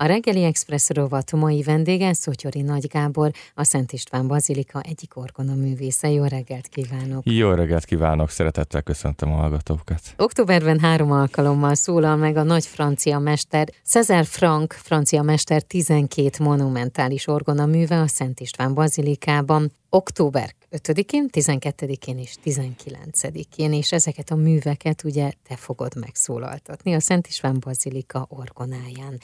A 0.00 0.06
reggeli 0.06 0.44
Express 0.44 0.88
rovat 0.88 1.32
mai 1.32 1.62
vendége 1.62 2.12
Szotyori 2.12 2.60
Nagy 2.60 2.86
Gábor, 2.86 3.30
a 3.54 3.64
Szent 3.64 3.92
István 3.92 4.26
Bazilika 4.26 4.80
egyik 4.80 5.16
orgona 5.16 5.54
művésze. 5.54 6.10
Jó 6.10 6.24
reggelt 6.24 6.66
kívánok! 6.68 7.22
Jó 7.24 7.50
reggelt 7.50 7.84
kívánok, 7.84 8.30
szeretettel 8.30 8.82
köszöntöm 8.82 9.32
a 9.32 9.36
hallgatókat. 9.36 10.00
Októberben 10.16 10.78
három 10.78 11.12
alkalommal 11.12 11.74
szólal 11.74 12.16
meg 12.16 12.36
a 12.36 12.42
nagy 12.42 12.66
francia 12.66 13.18
mester, 13.18 13.68
Cézár 13.84 14.24
Frank 14.24 14.72
francia 14.72 15.22
mester 15.22 15.62
12 15.62 16.44
monumentális 16.44 17.26
orgona 17.26 17.66
műve 17.66 18.00
a 18.00 18.06
Szent 18.08 18.40
István 18.40 18.74
Bazilikában. 18.74 19.72
Október 19.90 20.54
5-én, 20.70 21.28
12-én 21.32 22.18
és 22.18 22.34
19-én, 22.44 23.72
és 23.72 23.92
ezeket 23.92 24.30
a 24.30 24.34
műveket 24.34 25.04
ugye 25.04 25.30
te 25.48 25.56
fogod 25.56 25.96
megszólaltatni 26.00 26.94
a 26.94 27.00
Szent 27.00 27.26
István 27.26 27.56
Bazilika 27.60 28.26
orgonáján. 28.28 29.20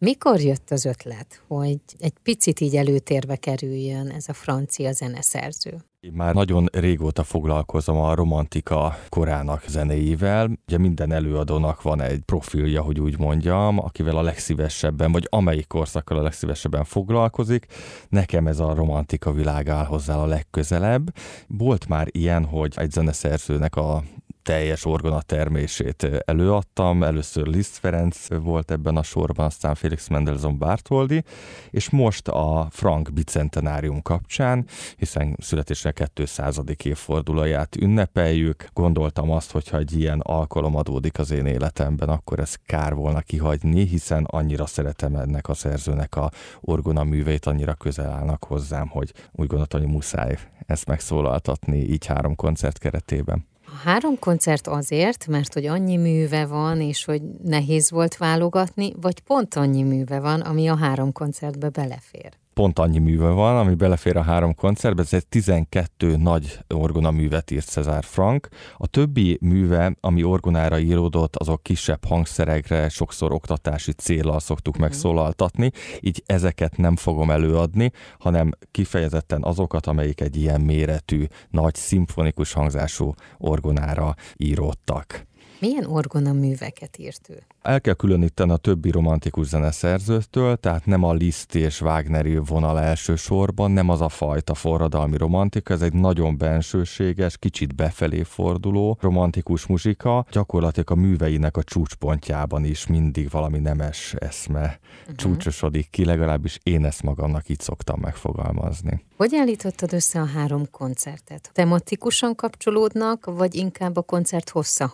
Mikor 0.00 0.40
jött 0.40 0.70
az 0.70 0.84
ötlet, 0.84 1.42
hogy 1.46 1.80
egy 1.98 2.12
picit 2.22 2.60
így 2.60 2.76
előtérbe 2.76 3.36
kerüljön 3.36 4.08
ez 4.08 4.28
a 4.28 4.32
francia 4.32 4.92
zeneszerző? 4.92 5.76
Én 6.00 6.12
már 6.12 6.34
nagyon 6.34 6.66
régóta 6.72 7.22
foglalkozom 7.22 7.96
a 7.96 8.14
romantika 8.14 8.98
korának 9.08 9.64
zenéivel. 9.68 10.50
Ugye 10.66 10.78
minden 10.78 11.12
előadónak 11.12 11.82
van 11.82 12.00
egy 12.00 12.20
profilja, 12.20 12.82
hogy 12.82 13.00
úgy 13.00 13.18
mondjam, 13.18 13.78
akivel 13.78 14.16
a 14.16 14.22
legszívesebben, 14.22 15.12
vagy 15.12 15.26
amelyik 15.30 15.66
korszakkal 15.66 16.18
a 16.18 16.22
legszívesebben 16.22 16.84
foglalkozik. 16.84 17.66
Nekem 18.08 18.46
ez 18.46 18.60
a 18.60 18.74
romantika 18.74 19.32
világ 19.32 19.68
áll 19.68 19.84
hozzá 19.84 20.16
a 20.16 20.26
legközelebb. 20.26 21.14
Volt 21.46 21.88
már 21.88 22.08
ilyen, 22.10 22.44
hogy 22.44 22.72
egy 22.76 22.90
zeneszerzőnek 22.90 23.76
a 23.76 24.02
teljes 24.48 24.84
orgona 24.84 25.20
termését 25.20 26.22
előadtam. 26.24 27.02
Először 27.02 27.46
Liszt 27.46 27.76
Ferenc 27.76 28.26
volt 28.28 28.70
ebben 28.70 28.96
a 28.96 29.02
sorban, 29.02 29.46
aztán 29.46 29.74
Felix 29.74 30.08
Mendelssohn 30.08 30.58
Bartholdy, 30.58 31.24
és 31.70 31.90
most 31.90 32.28
a 32.28 32.66
Frank 32.70 33.12
Bicentenárium 33.12 34.02
kapcsán, 34.02 34.66
hiszen 34.96 35.36
születésre 35.40 35.92
200. 36.14 36.60
évfordulóját 36.82 37.76
ünnepeljük, 37.76 38.68
gondoltam 38.72 39.30
azt, 39.30 39.50
hogyha 39.50 39.78
egy 39.78 39.98
ilyen 39.98 40.20
alkalom 40.20 40.76
adódik 40.76 41.18
az 41.18 41.30
én 41.30 41.46
életemben, 41.46 42.08
akkor 42.08 42.38
ez 42.38 42.54
kár 42.66 42.94
volna 42.94 43.20
kihagyni, 43.20 43.86
hiszen 43.86 44.24
annyira 44.24 44.66
szeretem 44.66 45.14
ennek 45.14 45.48
a 45.48 45.54
szerzőnek 45.54 46.16
a 46.16 46.30
orgona 46.60 47.04
művét, 47.04 47.46
annyira 47.46 47.74
közel 47.74 48.10
állnak 48.10 48.44
hozzám, 48.44 48.88
hogy 48.88 49.12
úgy 49.32 49.46
gondoltam, 49.46 49.80
hogy 49.80 49.90
muszáj 49.90 50.38
ezt 50.66 50.86
megszólaltatni 50.86 51.78
így 51.78 52.06
három 52.06 52.34
koncert 52.34 52.78
keretében. 52.78 53.46
Három 53.84 54.18
koncert 54.18 54.66
azért, 54.66 55.26
mert 55.26 55.54
hogy 55.54 55.66
annyi 55.66 55.96
műve 55.96 56.46
van, 56.46 56.80
és 56.80 57.04
hogy 57.04 57.22
nehéz 57.44 57.90
volt 57.90 58.16
válogatni, 58.16 58.92
vagy 59.00 59.20
pont 59.20 59.54
annyi 59.54 59.82
műve 59.82 60.20
van, 60.20 60.40
ami 60.40 60.68
a 60.68 60.76
három 60.76 61.12
koncertbe 61.12 61.68
belefér? 61.68 62.32
Pont 62.58 62.78
annyi 62.78 62.98
műve 62.98 63.28
van, 63.28 63.56
ami 63.56 63.74
belefér 63.74 64.16
a 64.16 64.22
három 64.22 64.54
koncertbe, 64.54 65.02
ez 65.02 65.12
egy 65.12 65.26
12 65.26 66.16
nagy 66.16 66.58
orgona 66.74 67.10
művet 67.10 67.50
írt 67.50 67.66
Cezár 67.66 68.04
Frank. 68.04 68.48
A 68.76 68.86
többi 68.86 69.38
műve, 69.40 69.96
ami 70.00 70.24
orgonára 70.24 70.78
íródott, 70.78 71.36
azok 71.36 71.62
kisebb 71.62 72.04
hangszerekre, 72.04 72.88
sokszor 72.88 73.32
oktatási 73.32 73.92
célral 73.92 74.40
szoktuk 74.40 74.74
mhm. 74.74 74.82
megszólaltatni, 74.82 75.70
így 76.00 76.22
ezeket 76.26 76.76
nem 76.76 76.96
fogom 76.96 77.30
előadni, 77.30 77.90
hanem 78.18 78.50
kifejezetten 78.70 79.42
azokat, 79.42 79.86
amelyik 79.86 80.20
egy 80.20 80.36
ilyen 80.36 80.60
méretű, 80.60 81.24
nagy 81.50 81.74
szimfonikus 81.74 82.52
hangzású 82.52 83.14
orgonára 83.38 84.14
íródtak. 84.36 85.26
Milyen 85.60 85.84
orgona 85.84 86.32
műveket 86.32 86.98
írt 86.98 87.28
ő? 87.28 87.42
El 87.62 87.80
kell 87.80 87.94
különíteni 87.94 88.50
a 88.50 88.56
többi 88.56 88.90
romantikus 88.90 89.46
zeneszerzőtől, 89.46 90.56
tehát 90.56 90.86
nem 90.86 91.02
a 91.02 91.12
Liszt 91.12 91.54
és 91.54 91.80
Wagneri 91.80 92.36
vonal 92.36 92.80
elsősorban, 92.80 93.70
nem 93.70 93.88
az 93.88 94.00
a 94.00 94.08
fajta 94.08 94.54
forradalmi 94.54 95.16
romantika, 95.16 95.74
ez 95.74 95.82
egy 95.82 95.92
nagyon 95.92 96.36
bensőséges, 96.36 97.38
kicsit 97.38 97.74
befelé 97.74 98.22
forduló 98.22 98.98
romantikus 99.00 99.66
muzsika, 99.66 100.26
gyakorlatilag 100.30 100.90
a 100.90 100.94
műveinek 100.94 101.56
a 101.56 101.62
csúcspontjában 101.62 102.64
is 102.64 102.86
mindig 102.86 103.30
valami 103.30 103.58
nemes 103.58 104.14
eszme 104.18 104.78
uh-huh. 105.00 105.16
csúcsosodik 105.16 105.90
ki, 105.90 106.04
legalábbis 106.04 106.58
én 106.62 106.84
ezt 106.84 107.02
magamnak 107.02 107.48
így 107.48 107.60
szoktam 107.60 108.00
megfogalmazni. 108.00 109.04
Hogy 109.16 109.34
állítottad 109.34 109.92
össze 109.92 110.20
a 110.20 110.26
három 110.26 110.70
koncertet? 110.70 111.50
Tematikusan 111.52 112.34
kapcsolódnak, 112.34 113.24
vagy 113.24 113.54
inkább 113.54 113.96
a 113.96 114.02
koncert 114.02 114.50
hossza 114.50 114.86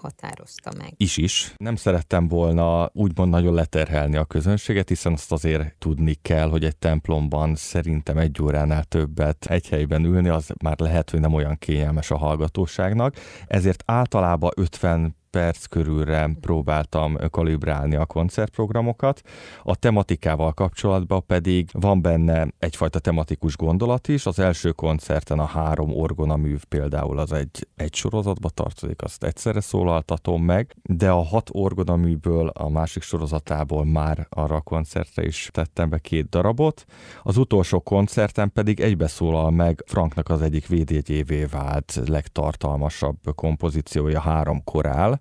határozta 0.63 0.85
meg? 0.85 0.95
Is-is. 0.97 1.55
Nem 1.57 1.77
szerettem 1.77 2.29
volna 2.29 2.91
úgymond 2.93 3.31
nagyon 3.31 3.55
leterhelni 3.55 4.17
a 4.17 4.25
közönséget, 4.25 4.89
hiszen 4.89 5.13
azt 5.13 5.33
azért 5.33 5.79
tudni 5.79 6.15
kell, 6.23 6.49
hogy 6.49 6.65
egy 6.65 6.77
templomban 6.77 7.55
szerintem 7.55 8.19
egy 8.19 8.43
óránál 8.43 8.85
többet 8.85 9.47
egy 9.47 9.69
helyben 9.69 10.05
ülni, 10.05 10.29
az 10.29 10.51
már 10.63 10.79
lehet, 10.79 11.11
hogy 11.11 11.21
nem 11.21 11.33
olyan 11.35 11.59
kényelmes 11.59 12.11
a 12.11 12.17
hallgatóságnak. 12.17 13.15
Ezért 13.47 13.83
általában 13.87 14.51
50 14.57 15.17
perc 15.35 15.65
körülre 15.67 16.31
próbáltam 16.41 17.17
kalibrálni 17.31 17.97
a 17.97 18.07
koncertprogramokat. 18.07 19.23
A 19.63 19.77
tematikával 19.77 20.53
kapcsolatban 20.53 21.27
pedig 21.27 21.69
van 21.73 22.03
benne 22.03 22.49
egyfajta 22.59 22.99
tematikus 22.99 23.57
gondolat 23.57 24.09
is. 24.09 24.27
Az 24.27 24.39
első 24.39 24.71
koncerten 24.71 25.39
a 25.39 25.45
három 25.45 25.93
orgona 25.93 26.37
műv 26.37 26.65
például 26.65 27.19
az 27.19 27.33
egy, 27.33 27.69
egy 27.77 27.95
sorozatba 27.95 28.49
tartozik, 28.49 29.03
azt 29.03 29.25
egyszerre 29.25 29.61
szólaltatom 29.61 30.45
meg, 30.45 30.77
de 30.83 31.11
a 31.11 31.23
hat 31.23 31.51
orgona 31.53 31.97
műből 31.97 32.49
a 32.49 32.69
másik 32.69 33.03
sorozatából 33.03 33.85
már 33.85 34.27
arra 34.31 34.57
a 34.57 34.61
koncertre 34.61 35.25
is 35.25 35.49
tettem 35.53 35.89
be 35.89 35.99
két 35.99 36.29
darabot. 36.29 36.85
Az 37.23 37.37
utolsó 37.37 37.81
koncerten 37.81 38.53
pedig 38.53 38.81
egybe 38.81 39.07
szólal 39.07 39.51
meg 39.51 39.83
Franknak 39.87 40.29
az 40.29 40.43
egyik 40.43 40.67
védjegyévé 40.67 41.45
vált 41.45 42.01
legtartalmasabb 42.07 43.17
kompozíciója 43.35 44.21
három 44.21 44.65
korál, 44.65 45.21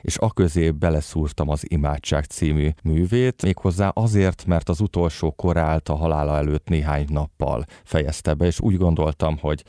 és 0.00 0.18
a 0.18 0.32
beleszúrtam 0.70 1.48
az 1.48 1.64
Imádság 1.68 2.24
című 2.24 2.68
művét, 2.82 3.42
méghozzá 3.42 3.88
azért, 3.88 4.46
mert 4.46 4.68
az 4.68 4.80
utolsó 4.80 5.30
korált 5.30 5.88
a 5.88 5.96
halála 5.96 6.36
előtt 6.36 6.68
néhány 6.68 7.06
nappal 7.08 7.64
fejezte 7.84 8.34
be, 8.34 8.46
és 8.46 8.60
úgy 8.60 8.76
gondoltam, 8.76 9.38
hogy 9.38 9.64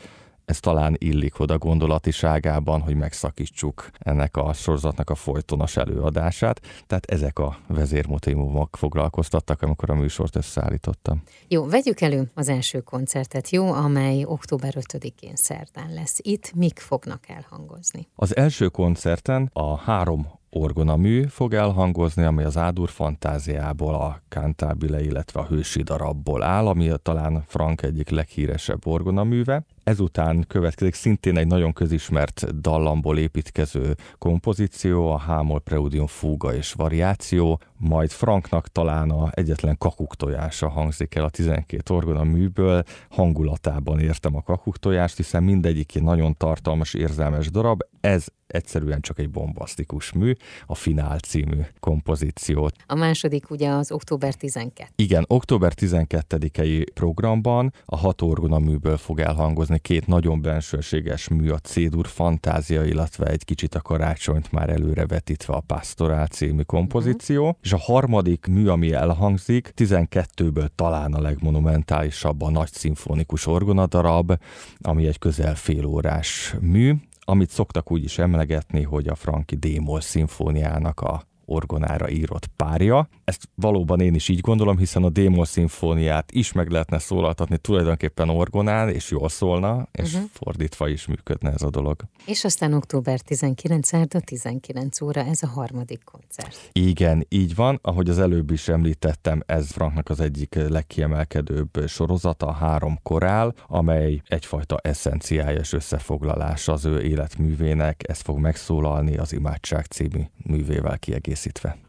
ez 0.45 0.59
talán 0.59 0.95
illik 0.97 1.39
oda 1.39 1.57
gondolatiságában, 1.57 2.81
hogy 2.81 2.95
megszakítsuk 2.95 3.89
ennek 3.99 4.37
a 4.37 4.53
sorozatnak 4.53 5.09
a 5.09 5.15
folytonos 5.15 5.77
előadását. 5.77 6.61
Tehát 6.87 7.05
ezek 7.05 7.39
a 7.39 7.57
vezérmotívumok 7.67 8.75
foglalkoztattak, 8.77 9.61
amikor 9.61 9.89
a 9.89 9.95
műsort 9.95 10.35
összeállítottam. 10.35 11.23
Jó, 11.47 11.65
vegyük 11.65 12.01
elő 12.01 12.31
az 12.33 12.49
első 12.49 12.79
koncertet, 12.79 13.49
jó, 13.49 13.71
amely 13.71 14.23
október 14.25 14.73
5-én 14.79 15.35
szerdán 15.35 15.93
lesz. 15.93 16.17
Itt 16.21 16.53
mik 16.55 16.79
fognak 16.79 17.29
elhangozni? 17.29 18.07
Az 18.15 18.35
első 18.35 18.67
koncerten 18.67 19.49
a 19.53 19.77
három 19.77 20.27
orgonamű 20.49 21.25
fog 21.27 21.53
elhangozni, 21.53 22.23
ami 22.23 22.43
az 22.43 22.57
Ádur 22.57 22.89
fantáziából, 22.89 23.95
a 23.95 24.21
Cantabile, 24.29 25.03
illetve 25.03 25.39
a 25.39 25.45
hősi 25.45 25.81
darabból 25.81 26.43
áll, 26.43 26.67
ami 26.67 26.91
talán 27.01 27.43
Frank 27.47 27.81
egyik 27.81 28.09
leghíresebb 28.09 28.87
orgonaműve. 28.87 29.65
Ezután 29.83 30.45
következik 30.47 30.94
szintén 30.94 31.38
egy 31.38 31.47
nagyon 31.47 31.73
közismert 31.73 32.61
dallamból 32.61 33.17
építkező 33.17 33.95
kompozíció, 34.17 35.11
a 35.11 35.17
Hámol 35.17 35.59
Preudium 35.59 36.07
Fuga 36.07 36.55
és 36.55 36.73
Variáció, 36.73 37.59
majd 37.77 38.09
Franknak 38.11 38.67
talán 38.67 39.09
a 39.09 39.29
egyetlen 39.31 39.77
kakuktojása 39.77 40.69
hangzik 40.69 41.16
el 41.16 41.23
a 41.23 41.29
12 41.29 41.93
orgona 41.93 42.23
műből, 42.23 42.83
hangulatában 43.09 43.99
értem 43.99 44.35
a 44.35 44.41
kakuktojást, 44.41 45.17
hiszen 45.17 45.43
mindegyik 45.43 45.95
egy 45.95 46.03
nagyon 46.03 46.38
tartalmas, 46.38 46.93
érzelmes 46.93 47.51
darab, 47.51 47.81
ez 48.01 48.25
egyszerűen 48.47 49.01
csak 49.01 49.19
egy 49.19 49.29
bombasztikus 49.29 50.11
mű, 50.11 50.33
a 50.66 50.75
Finál 50.75 51.19
című 51.19 51.61
kompozíciót. 51.79 52.75
A 52.85 52.95
második 52.95 53.49
ugye 53.49 53.69
az 53.69 53.91
október 53.91 54.33
12. 54.33 54.89
Igen, 54.95 55.25
október 55.27 55.73
12-i 55.75 56.85
programban 56.93 57.73
a 57.85 57.97
hat 57.97 58.22
orgona 58.22 58.59
műből 58.59 58.97
fog 58.97 59.19
elhangozni 59.19 59.72
két 59.78 60.08
nagyon 60.08 60.41
bensőséges 60.41 61.28
mű, 61.28 61.49
a 61.49 61.58
Cédur 61.58 62.08
Fantázia, 62.08 62.84
illetve 62.84 63.25
egy 63.25 63.46
kicsit 63.46 63.75
a 63.75 63.81
karácsonyt 63.81 64.52
már 64.52 64.70
előre 64.70 65.05
vetítve 65.05 65.53
a 65.53 65.59
Pastorál 65.59 66.28
című 66.28 66.61
kompozíció, 66.61 67.41
uh-huh. 67.41 67.58
és 67.61 67.73
a 67.73 67.78
harmadik 67.78 68.46
mű, 68.46 68.67
ami 68.67 68.93
elhangzik, 68.93 69.73
12-ből 69.78 70.67
talán 70.75 71.14
a 71.14 71.22
legmonumentálisabb 71.22 72.41
a 72.41 72.49
nagy 72.49 72.72
szimfonikus 72.72 73.47
orgonadarab, 73.47 74.34
ami 74.81 75.08
egy 75.08 75.20
közel 75.20 75.55
fél 75.55 75.85
órás 75.85 76.55
mű, 76.59 76.93
amit 77.25 77.49
szoktak 77.49 77.91
úgy 77.91 78.03
is 78.03 78.17
emlegetni, 78.17 78.84
hogy 78.84 79.08
a 79.08 79.16
Franki 79.16 79.55
Démol 79.55 80.02
szimfóniának 80.02 81.02
a 81.02 81.23
orgonára 81.45 82.09
írott 82.09 82.47
párja. 82.55 83.09
Ezt 83.23 83.49
valóban 83.55 84.01
én 84.01 84.16
is 84.16 84.28
így 84.28 84.40
gondolom, 84.40 84.78
hiszen 84.78 85.03
a 85.03 85.09
Démol 85.09 85.45
szimfóniát 85.45 86.31
is 86.31 86.51
meg 86.51 86.69
lehetne 86.69 86.99
szólaltatni 86.99 87.57
tulajdonképpen 87.57 88.29
orgonán, 88.29 88.90
és 88.90 89.11
jól 89.11 89.29
szólna, 89.29 89.87
és 89.91 90.13
uh-huh. 90.13 90.29
fordítva 90.34 90.87
is 90.87 91.07
működne 91.07 91.51
ez 91.51 91.61
a 91.61 91.69
dolog. 91.69 92.01
És 92.25 92.43
aztán 92.43 92.73
október 92.73 93.19
19 93.19 93.87
szerda 93.87 94.19
19 94.19 95.01
óra, 95.01 95.22
ez 95.22 95.43
a 95.43 95.47
harmadik 95.47 96.03
koncert. 96.03 96.69
Igen, 96.72 97.25
így 97.29 97.55
van. 97.55 97.79
Ahogy 97.81 98.09
az 98.09 98.19
előbb 98.19 98.51
is 98.51 98.67
említettem, 98.67 99.41
ez 99.46 99.72
Franknak 99.72 100.09
az 100.09 100.19
egyik 100.19 100.55
legkiemelkedőbb 100.55 101.87
sorozata, 101.87 102.47
a 102.47 102.51
három 102.51 102.99
korál, 103.03 103.53
amely 103.67 104.22
egyfajta 104.28 104.78
eszenciális 104.81 105.73
összefoglalása 105.73 106.72
az 106.72 106.85
ő 106.85 107.01
életművének. 107.01 108.01
Ez 108.07 108.19
fog 108.19 108.37
megszólalni 108.37 109.17
az 109.17 109.34
Imádság 109.34 109.85
című 109.85 110.22
művével 110.46 110.99
kiegészítve. 110.99 111.33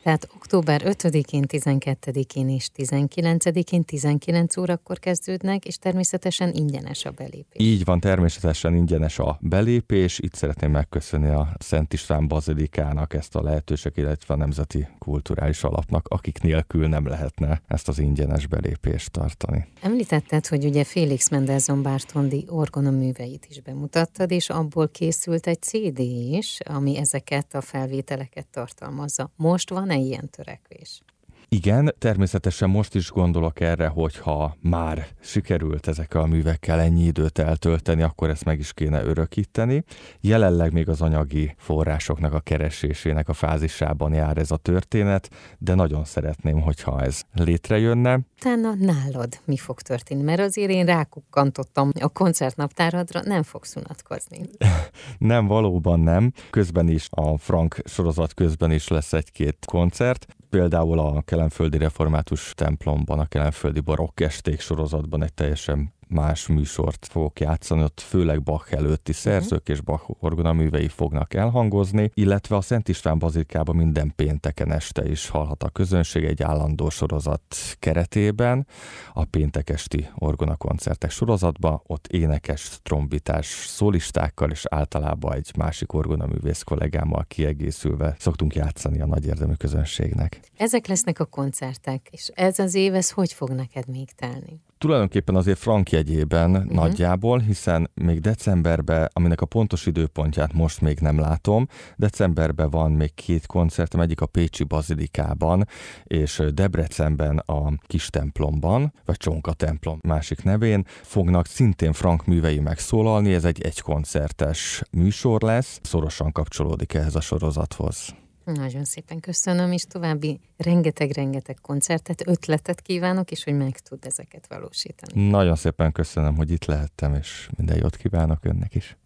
Tehát 0.02 0.29
október 0.35 0.82
5-én, 0.85 1.44
12-én 1.49 2.49
és 2.49 2.69
19-én 2.76 3.85
19 3.85 4.56
órakor 4.56 4.99
kezdődnek, 4.99 5.64
és 5.64 5.76
természetesen 5.76 6.52
ingyenes 6.52 7.05
a 7.05 7.11
belépés. 7.11 7.67
Így 7.67 7.85
van, 7.85 8.00
természetesen 8.00 8.75
ingyenes 8.75 9.19
a 9.19 9.38
belépés. 9.41 10.19
Itt 10.19 10.35
szeretném 10.35 10.70
megköszönni 10.70 11.29
a 11.29 11.56
Szent 11.58 11.93
István 11.93 12.29
Bazilikának 12.29 13.14
ezt 13.14 13.35
a 13.35 13.43
lehetőséget, 13.43 13.96
illetve 13.96 14.35
a 14.35 14.37
Nemzeti 14.37 14.88
Kulturális 14.99 15.64
Alapnak, 15.64 16.08
akik 16.08 16.43
nélkül 16.43 16.88
nem 16.88 17.06
lehetne 17.06 17.62
ezt 17.67 17.88
az 17.88 17.99
ingyenes 17.99 18.46
belépést 18.46 19.11
tartani. 19.11 19.67
Említetted, 19.81 20.46
hogy 20.46 20.64
ugye 20.64 20.85
Félix 20.85 21.31
Mendelssohn 21.31 21.82
Bártondi 21.82 22.44
orgona 22.49 22.91
műveit 22.91 23.46
is 23.50 23.61
bemutattad, 23.61 24.31
és 24.31 24.50
abból 24.50 24.88
készült 24.88 25.46
egy 25.46 25.62
CD 25.62 25.99
is, 26.31 26.58
ami 26.64 26.96
ezeket 26.99 27.55
a 27.55 27.61
felvételeket 27.61 28.46
tartalmazza. 28.46 29.31
Most 29.36 29.70
van-e 29.70 29.96
ilyen 29.96 30.28
törekvés? 30.31 31.02
Igen, 31.49 31.94
természetesen 31.99 32.70
most 32.70 32.94
is 32.94 33.11
gondolok 33.11 33.61
erre, 33.61 33.87
hogy 33.87 34.19
ha 34.19 34.56
már 34.61 35.06
sikerült 35.20 35.87
ezekkel 35.87 36.20
a 36.20 36.26
művekkel 36.26 36.81
ennyi 36.81 37.05
időt 37.05 37.38
eltölteni, 37.38 38.02
akkor 38.02 38.31
ezt 38.31 38.44
meg 38.44 38.58
is 38.58 38.73
kéne 38.73 39.02
örökíteni. 39.02 39.85
Jelenleg 40.20 40.73
még 40.73 40.88
az 40.88 41.00
anyagi 41.00 41.55
forrásoknak 41.58 42.32
a 42.32 42.41
keresésének 42.41 43.29
a 43.29 43.32
fázisában 43.32 44.12
jár 44.12 44.38
ez 44.38 44.50
a 44.50 44.56
történet, 44.56 45.31
de 45.58 45.75
nagyon 45.75 46.05
szeretném, 46.05 46.61
hogyha 46.61 47.02
ez 47.02 47.23
létrejönne. 47.32 48.20
Utána 48.41 48.75
nálad 48.75 49.41
mi 49.44 49.56
fog 49.56 49.81
történni? 49.81 50.23
Mert 50.23 50.41
azért 50.41 50.70
én 50.70 50.87
rákukkantottam 50.87 51.91
a 52.00 52.08
koncertnaptáradra, 52.08 53.20
nem 53.25 53.43
fogsz 53.43 53.76
unatkozni. 53.76 54.41
nem, 55.19 55.46
valóban 55.46 56.00
nem. 56.00 56.32
Közben 56.50 56.88
is, 56.88 57.08
a 57.11 57.38
Frank 57.38 57.76
sorozat 57.85 58.35
közben 58.35 58.70
is 58.70 58.88
lesz 58.88 59.12
egy-két 59.12 59.56
koncert 59.67 60.26
például 60.54 60.98
a 60.98 61.22
Kelenföldi 61.22 61.78
Református 61.78 62.52
templomban, 62.54 63.18
a 63.18 63.26
Kelenföldi 63.26 63.80
Barokk 63.80 64.20
esték 64.20 64.60
sorozatban 64.60 65.22
egy 65.22 65.32
teljesen 65.32 65.94
más 66.08 66.46
műsort 66.46 67.06
fogok 67.10 67.40
játszani, 67.40 67.82
ott 67.82 68.00
főleg 68.00 68.42
Bach 68.42 68.72
előtti 68.72 69.10
mhm. 69.10 69.20
szerzők 69.20 69.68
és 69.68 69.80
Bach 69.80 70.10
orgonaművei 70.20 70.88
fognak 70.88 71.34
elhangozni, 71.34 72.10
illetve 72.14 72.56
a 72.56 72.60
Szent 72.60 72.88
István 72.88 73.18
Bazilikában 73.18 73.76
minden 73.76 74.12
pénteken 74.16 74.72
este 74.72 75.08
is 75.08 75.28
hallhat 75.28 75.62
a 75.62 75.68
közönség 75.68 76.24
egy 76.24 76.42
állandó 76.42 76.88
sorozat 76.88 77.42
keretében, 77.78 78.66
a 79.12 79.24
péntekesti 79.24 80.08
orgonakoncertek 80.14 81.10
sorozatba, 81.10 81.82
ott 81.86 82.06
énekes, 82.06 82.78
trombitás 82.82 83.46
szólistákkal 83.46 84.50
és 84.50 84.64
általában 84.70 85.32
egy 85.32 85.50
másik 85.56 85.92
orgonaművész 85.92 86.62
kollégámmal 86.62 87.24
kiegészülve 87.28 88.16
szoktunk 88.18 88.54
játszani 88.54 89.00
a 89.00 89.06
nagy 89.06 89.26
érdemű 89.26 89.52
közönségnek. 89.52 90.40
Ezek 90.56 90.86
lesznek 90.86 91.20
a 91.20 91.24
koncertek, 91.24 92.08
és 92.10 92.30
ez 92.34 92.58
az 92.58 92.74
év, 92.74 92.94
ez 92.94 93.10
hogy 93.10 93.32
fog 93.32 93.50
neked 93.50 93.88
még 93.88 94.10
telni? 94.12 94.60
Tulajdonképpen 94.78 95.36
azért 95.36 95.58
frank 95.58 95.90
jegyében 95.90 96.50
uh-huh. 96.50 96.72
nagyjából, 96.72 97.38
hiszen 97.38 97.90
még 97.94 98.20
decemberben, 98.20 99.10
aminek 99.12 99.40
a 99.40 99.46
pontos 99.46 99.86
időpontját 99.86 100.52
most 100.52 100.80
még 100.80 100.98
nem 100.98 101.18
látom, 101.18 101.68
decemberben 101.96 102.70
van 102.70 102.92
még 102.92 103.14
két 103.14 103.46
koncertem, 103.46 104.00
egyik 104.00 104.20
a 104.20 104.26
Pécsi 104.26 104.64
Bazilikában, 104.64 105.68
és 106.04 106.42
Debrecenben 106.54 107.38
a 107.38 107.72
kis 107.86 108.08
templomban, 108.08 108.92
vagy 109.04 109.16
Csonka 109.16 109.52
templom 109.52 109.98
másik 110.02 110.42
nevén, 110.42 110.84
fognak 110.86 111.46
szintén 111.46 111.92
frank 111.92 112.26
művei 112.26 112.60
megszólalni, 112.60 113.34
ez 113.34 113.44
egy 113.44 113.62
egykoncertes 113.62 114.82
műsor 114.90 115.42
lesz, 115.42 115.80
szorosan 115.82 116.32
kapcsolódik 116.32 116.94
ehhez 116.94 117.14
a 117.14 117.20
sorozathoz. 117.20 118.14
Nagyon 118.44 118.85
szépen 118.85 119.20
köszönöm, 119.20 119.73
és 119.73 119.82
további 119.82 120.41
rengeteg-rengeteg 120.56 121.58
koncertet, 121.62 122.26
ötletet 122.26 122.81
kívánok, 122.81 123.31
és 123.31 123.44
hogy 123.44 123.56
meg 123.56 123.79
tud 123.79 124.05
ezeket 124.05 124.46
valósítani. 124.46 125.29
Nagyon 125.29 125.56
szépen 125.56 125.93
köszönöm, 125.93 126.37
hogy 126.37 126.50
itt 126.50 126.64
lehettem, 126.64 127.14
és 127.14 127.49
minden 127.56 127.76
jót 127.76 127.96
kívánok 127.96 128.44
önnek 128.44 128.75
is. 128.75 128.96